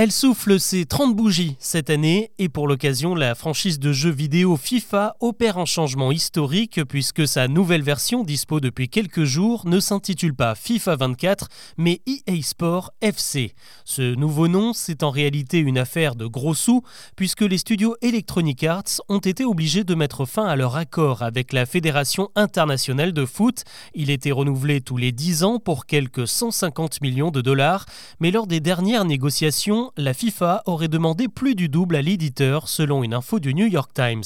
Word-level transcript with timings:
Elle 0.00 0.12
souffle 0.12 0.60
ses 0.60 0.86
30 0.86 1.16
bougies 1.16 1.56
cette 1.58 1.90
année 1.90 2.30
et 2.38 2.48
pour 2.48 2.68
l'occasion, 2.68 3.16
la 3.16 3.34
franchise 3.34 3.80
de 3.80 3.92
jeux 3.92 4.12
vidéo 4.12 4.56
FIFA 4.56 5.16
opère 5.18 5.58
un 5.58 5.64
changement 5.64 6.12
historique 6.12 6.84
puisque 6.84 7.26
sa 7.26 7.48
nouvelle 7.48 7.82
version, 7.82 8.22
dispo 8.22 8.60
depuis 8.60 8.88
quelques 8.88 9.24
jours, 9.24 9.66
ne 9.66 9.80
s'intitule 9.80 10.36
pas 10.36 10.54
FIFA 10.54 10.94
24 10.94 11.48
mais 11.78 12.00
EA 12.06 12.40
Sport 12.42 12.92
FC. 13.00 13.56
Ce 13.84 14.14
nouveau 14.14 14.46
nom, 14.46 14.72
c'est 14.72 15.02
en 15.02 15.10
réalité 15.10 15.58
une 15.58 15.78
affaire 15.78 16.14
de 16.14 16.26
gros 16.26 16.54
sous 16.54 16.84
puisque 17.16 17.42
les 17.42 17.58
studios 17.58 17.96
Electronic 18.00 18.62
Arts 18.62 19.00
ont 19.08 19.18
été 19.18 19.44
obligés 19.44 19.82
de 19.82 19.96
mettre 19.96 20.26
fin 20.26 20.46
à 20.46 20.54
leur 20.54 20.76
accord 20.76 21.22
avec 21.22 21.52
la 21.52 21.66
Fédération 21.66 22.30
internationale 22.36 23.12
de 23.12 23.26
foot. 23.26 23.64
Il 23.94 24.10
était 24.10 24.30
renouvelé 24.30 24.80
tous 24.80 24.96
les 24.96 25.10
10 25.10 25.42
ans 25.42 25.58
pour 25.58 25.86
quelques 25.86 26.28
150 26.28 27.00
millions 27.00 27.32
de 27.32 27.40
dollars, 27.40 27.84
mais 28.20 28.30
lors 28.30 28.46
des 28.46 28.60
dernières 28.60 29.04
négociations, 29.04 29.87
la 29.96 30.14
FIFA 30.14 30.62
aurait 30.66 30.88
demandé 30.88 31.28
plus 31.28 31.54
du 31.54 31.68
double 31.68 31.96
à 31.96 32.02
l'éditeur, 32.02 32.68
selon 32.68 33.02
une 33.02 33.14
info 33.14 33.40
du 33.40 33.54
New 33.54 33.66
York 33.66 33.90
Times. 33.94 34.24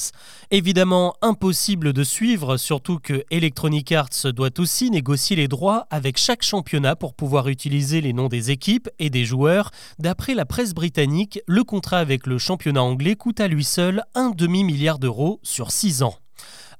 Évidemment, 0.51 1.15
impossible 1.21 1.93
de 1.93 2.03
suivre, 2.03 2.57
surtout 2.57 2.99
que 2.99 3.23
Electronic 3.31 3.91
Arts 3.91 4.33
doit 4.33 4.59
aussi 4.59 4.89
négocier 4.89 5.35
les 5.35 5.47
droits 5.47 5.87
avec 5.89 6.17
chaque 6.17 6.43
championnat 6.43 6.95
pour 6.95 7.13
pouvoir 7.13 7.47
utiliser 7.47 8.01
les 8.01 8.13
noms 8.13 8.29
des 8.29 8.51
équipes 8.51 8.89
et 8.99 9.09
des 9.09 9.25
joueurs. 9.25 9.71
D'après 9.99 10.33
la 10.33 10.45
presse 10.45 10.73
britannique, 10.73 11.39
le 11.47 11.63
contrat 11.63 11.99
avec 11.99 12.27
le 12.27 12.37
championnat 12.37 12.83
anglais 12.83 13.15
coûte 13.15 13.39
à 13.39 13.47
lui 13.47 13.63
seul 13.63 14.03
un 14.15 14.31
demi-milliard 14.31 14.99
d'euros 14.99 15.39
sur 15.43 15.71
six 15.71 16.03
ans. 16.03 16.22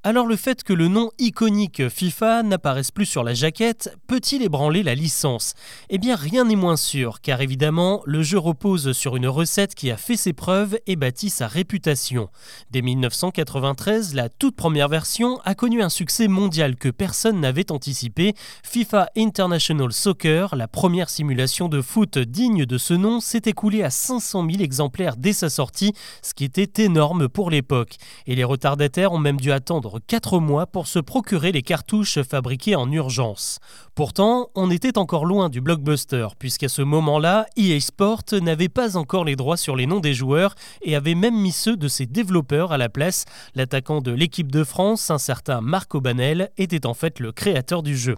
Alors 0.06 0.28
le 0.28 0.36
fait 0.36 0.66
que 0.66 0.74
le 0.74 0.90
nom 0.90 1.12
iconique 1.18 1.88
FIFA 1.88 2.44
n'apparaisse 2.44 2.92
plus 2.92 3.06
sur 3.06 3.24
la 3.24 3.34
jaquette 3.34 3.96
peut-il 4.06 4.42
ébranler 4.42 4.84
la 4.84 4.96
licence? 4.96 5.54
Eh 5.90 5.98
bien 5.98 6.18
rien 6.18 6.44
n'est 6.44 6.58
moins 6.58 6.76
sûr, 6.76 7.22
car 7.22 7.40
évidemment 7.40 8.02
le 8.06 8.22
jeu 8.22 8.38
repose 8.38 8.92
sur 8.92 9.16
une 9.16 9.30
recette 9.30 9.76
qui 9.76 9.90
a 9.92 9.96
fait 9.96 10.18
ses 10.18 10.34
preuves 10.34 10.78
et 10.88 10.98
bâti 10.98 11.30
sa 11.30 11.48
réputation. 11.48 12.28
Dès 12.70 12.82
1993, 12.82 14.14
la 14.14 14.28
toute 14.28 14.58
première 14.58 14.90
version 14.90 15.40
a 15.46 15.56
connu 15.56 15.82
un 15.82 15.88
succès 15.88 16.28
mondial 16.28 16.76
que 16.76 16.90
personne 16.90 17.40
n'avait 17.40 17.72
anticipé. 17.72 18.34
FIFA 18.66 19.08
International 19.16 19.94
Soccer, 19.94 20.58
la 20.58 20.68
première 20.68 21.10
simulation 21.10 21.70
de 21.70 21.82
foot 21.82 22.18
digne 22.18 22.66
de 22.66 22.78
ce 22.78 22.94
nom, 22.94 23.22
s'est 23.22 23.44
écoulée 23.46 23.84
à 23.84 23.90
500 23.90 24.46
000 24.52 24.64
exemplaires 24.64 25.16
dès 25.16 25.32
sa 25.32 25.50
sortie, 25.50 25.94
ce 26.22 26.34
qui 26.34 26.44
était 26.44 26.84
énorme 26.84 27.30
pour 27.30 27.50
l'époque. 27.50 27.96
Et 28.28 28.36
les 28.36 28.44
retardataires 28.44 29.14
ont 29.14 29.18
même 29.18 29.40
dû 29.40 29.54
attendre 29.54 29.93
4 30.00 30.40
mois 30.40 30.68
pour 30.68 30.88
se 30.88 31.00
procurer 31.00 31.52
les 31.52 31.62
cartouches 31.62 32.22
fabriquées 32.22 32.76
en 32.76 32.92
urgence. 32.92 33.60
Pourtant, 33.96 34.50
on 34.56 34.72
était 34.72 34.98
encore 34.98 35.24
loin 35.24 35.50
du 35.50 35.62
blockbuster, 35.62 36.30
puisqu'à 36.40 36.68
ce 36.68 36.82
moment-là, 36.82 37.46
EA 37.56 37.80
Sport 37.80 38.24
n'avait 38.42 38.68
pas 38.68 38.98
encore 38.98 39.24
les 39.24 39.36
droits 39.36 39.56
sur 39.56 39.76
les 39.76 39.86
noms 39.86 40.00
des 40.00 40.16
joueurs 40.16 40.56
et 40.82 40.96
avait 40.96 41.14
même 41.14 41.40
mis 41.40 41.52
ceux 41.52 41.78
de 41.78 41.88
ses 41.88 42.08
développeurs 42.08 42.72
à 42.72 42.80
la 42.80 42.90
place. 42.90 43.26
L'attaquant 43.54 44.02
de 44.02 44.12
l'équipe 44.12 44.52
de 44.52 44.64
France, 44.64 45.12
un 45.12 45.20
certain 45.20 45.62
Marc 45.62 45.94
Obanel, 45.94 46.50
était 46.58 46.88
en 46.88 46.96
fait 46.96 47.20
le 47.20 47.32
créateur 47.32 47.84
du 47.84 47.96
jeu. 47.96 48.16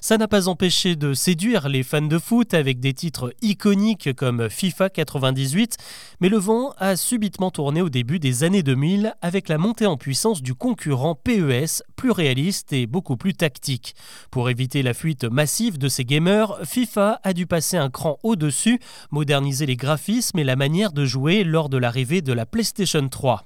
Ça 0.00 0.18
n'a 0.18 0.26
pas 0.26 0.48
empêché 0.48 0.96
de 0.96 1.14
séduire 1.14 1.68
les 1.68 1.84
fans 1.84 2.02
de 2.02 2.18
foot 2.18 2.52
avec 2.52 2.80
des 2.80 2.92
titres 2.92 3.32
iconiques 3.42 4.12
comme 4.16 4.50
FIFA 4.50 4.90
98, 4.90 5.76
mais 6.20 6.28
le 6.28 6.38
vent 6.38 6.74
a 6.78 6.96
subitement 6.96 7.52
tourné 7.52 7.80
au 7.80 7.90
début 7.90 8.18
des 8.18 8.42
années 8.42 8.64
2000 8.64 9.14
avec 9.22 9.48
la 9.48 9.58
montée 9.58 9.86
en 9.86 9.96
puissance 9.96 10.42
du 10.42 10.54
concurrent 10.54 11.14
PES, 11.14 11.84
plus 11.94 12.10
réaliste 12.10 12.72
et 12.72 12.88
beaucoup 12.88 13.16
plus 13.16 13.34
tactique. 13.34 13.94
Pour 14.32 14.50
éviter 14.50 14.82
la 14.82 14.94
fuite 14.94 15.11
massive 15.30 15.78
de 15.78 15.88
ces 15.88 16.04
gamers, 16.04 16.58
FIFA 16.64 17.20
a 17.22 17.32
dû 17.32 17.46
passer 17.46 17.76
un 17.76 17.90
cran 17.90 18.18
au-dessus, 18.22 18.80
moderniser 19.10 19.66
les 19.66 19.76
graphismes 19.76 20.38
et 20.38 20.44
la 20.44 20.56
manière 20.56 20.92
de 20.92 21.04
jouer 21.04 21.44
lors 21.44 21.68
de 21.68 21.78
l'arrivée 21.78 22.22
de 22.22 22.32
la 22.32 22.46
PlayStation 22.46 23.08
3. 23.08 23.44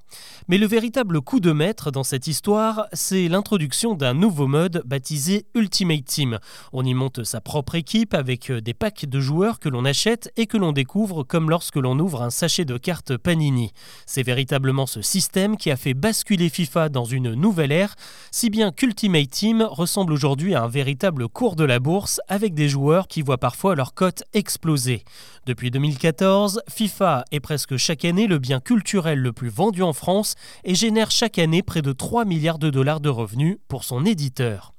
Mais 0.48 0.58
le 0.58 0.66
véritable 0.66 1.20
coup 1.20 1.40
de 1.40 1.52
maître 1.52 1.90
dans 1.90 2.04
cette 2.04 2.26
histoire, 2.26 2.86
c'est 2.92 3.28
l'introduction 3.28 3.94
d'un 3.94 4.14
nouveau 4.14 4.46
mode 4.46 4.82
baptisé 4.86 5.46
Ultimate 5.54 6.04
Team. 6.04 6.38
On 6.72 6.84
y 6.84 6.94
monte 6.94 7.24
sa 7.24 7.40
propre 7.40 7.74
équipe 7.74 8.14
avec 8.14 8.50
euh, 8.50 8.60
des 8.60 8.74
packs 8.74 9.06
de 9.06 9.20
joueurs 9.20 9.58
que 9.58 9.68
l'on 9.68 9.84
achète 9.84 10.32
et 10.36 10.46
que 10.46 10.56
l'on 10.56 10.72
découvre 10.72 11.24
comme 11.24 11.50
lorsque 11.50 11.76
l'on 11.76 11.98
ouvre 11.98 12.22
un 12.22 12.30
sachet 12.30 12.64
de 12.64 12.78
cartes 12.78 13.16
Panini. 13.16 13.72
C'est 14.06 14.22
véritablement 14.22 14.86
ce 14.86 15.02
système 15.02 15.56
qui 15.56 15.70
a 15.70 15.76
fait 15.76 15.94
basculer 15.94 16.48
FIFA 16.48 16.88
dans 16.88 17.04
une 17.04 17.34
nouvelle 17.34 17.72
ère, 17.72 17.94
si 18.30 18.50
bien 18.50 18.70
qu'Ultimate 18.70 19.30
Team 19.30 19.62
ressemble 19.62 20.12
aujourd'hui 20.12 20.54
à 20.54 20.62
un 20.62 20.68
véritable 20.68 21.28
cours 21.28 21.55
de 21.56 21.64
la 21.64 21.80
bourse 21.80 22.20
avec 22.28 22.54
des 22.54 22.68
joueurs 22.68 23.08
qui 23.08 23.22
voient 23.22 23.38
parfois 23.38 23.74
leur 23.74 23.94
cote 23.94 24.22
exploser. 24.34 25.02
Depuis 25.46 25.70
2014, 25.70 26.62
FIFA 26.68 27.24
est 27.32 27.40
presque 27.40 27.76
chaque 27.76 28.04
année 28.04 28.26
le 28.26 28.38
bien 28.38 28.60
culturel 28.60 29.18
le 29.18 29.32
plus 29.32 29.48
vendu 29.48 29.82
en 29.82 29.92
France 29.92 30.34
et 30.64 30.74
génère 30.74 31.10
chaque 31.10 31.38
année 31.38 31.62
près 31.62 31.82
de 31.82 31.92
3 31.92 32.24
milliards 32.24 32.58
de 32.58 32.70
dollars 32.70 33.00
de 33.00 33.08
revenus 33.08 33.56
pour 33.68 33.82
son 33.82 34.04
éditeur. 34.04 34.74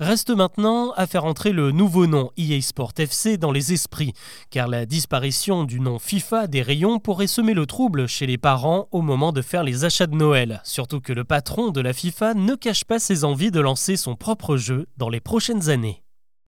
Reste 0.00 0.30
maintenant 0.30 0.92
à 0.92 1.06
faire 1.06 1.26
entrer 1.26 1.52
le 1.52 1.72
nouveau 1.72 2.06
nom 2.06 2.30
EA 2.38 2.58
Sport 2.62 2.92
FC 2.96 3.36
dans 3.36 3.52
les 3.52 3.74
esprits, 3.74 4.14
car 4.48 4.66
la 4.66 4.86
disparition 4.86 5.64
du 5.64 5.78
nom 5.78 5.98
FIFA 5.98 6.46
des 6.46 6.62
rayons 6.62 6.98
pourrait 6.98 7.26
semer 7.26 7.52
le 7.52 7.66
trouble 7.66 8.06
chez 8.06 8.26
les 8.26 8.38
parents 8.38 8.88
au 8.92 9.02
moment 9.02 9.30
de 9.30 9.42
faire 9.42 9.62
les 9.62 9.84
achats 9.84 10.06
de 10.06 10.16
Noël, 10.16 10.62
surtout 10.64 11.02
que 11.02 11.12
le 11.12 11.24
patron 11.24 11.70
de 11.70 11.82
la 11.82 11.92
FIFA 11.92 12.32
ne 12.32 12.54
cache 12.54 12.84
pas 12.84 12.98
ses 12.98 13.24
envies 13.24 13.50
de 13.50 13.60
lancer 13.60 13.98
son 13.98 14.16
propre 14.16 14.56
jeu 14.56 14.86
dans 14.96 15.10
les 15.10 15.20
prochaines 15.20 15.68
années. 15.68 16.02